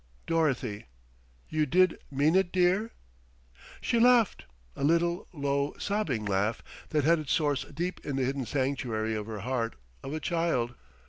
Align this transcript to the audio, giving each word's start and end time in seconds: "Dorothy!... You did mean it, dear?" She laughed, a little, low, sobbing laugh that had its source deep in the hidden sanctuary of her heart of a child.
"Dorothy!... 0.25 0.87
You 1.47 1.67
did 1.67 1.99
mean 2.09 2.33
it, 2.33 2.51
dear?" 2.51 2.89
She 3.81 3.99
laughed, 3.99 4.45
a 4.75 4.83
little, 4.83 5.27
low, 5.31 5.75
sobbing 5.77 6.25
laugh 6.25 6.63
that 6.89 7.03
had 7.03 7.19
its 7.19 7.33
source 7.33 7.65
deep 7.65 8.03
in 8.03 8.15
the 8.15 8.25
hidden 8.25 8.47
sanctuary 8.47 9.13
of 9.13 9.27
her 9.27 9.41
heart 9.41 9.75
of 10.01 10.11
a 10.15 10.19
child. 10.19 10.73